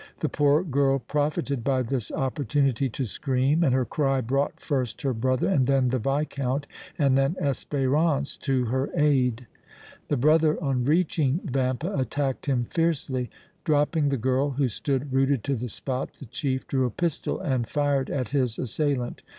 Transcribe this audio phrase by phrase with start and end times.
[0.21, 5.13] The poor girl profited by this opportunity to scream and her cry brought first her
[5.13, 6.65] brother, then the Viscount
[6.97, 9.45] and then Espérance to her aid.
[10.07, 13.29] "The brother on reaching Vampa attacked him fiercely.
[13.63, 17.67] Dropping the girl, who stood rooted to the spot, the chief drew a pistol and
[17.69, 19.21] fired at his assailant.